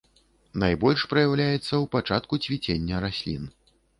[0.63, 3.43] Найбольш праяўляецца ў пачатку цвіцення раслін.